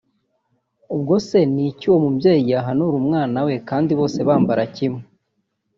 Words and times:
Ubwo 0.95 1.15
se 1.27 1.39
ni 1.53 1.63
iki 1.69 1.85
uwo 1.89 1.99
mubyeyi 2.05 2.43
yahanura 2.53 2.95
umwana 3.01 3.37
kandi 3.69 3.91
bose 3.99 4.19
bambara 4.27 4.63
kimwe 4.75 5.03